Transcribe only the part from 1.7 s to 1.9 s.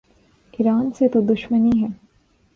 ہے۔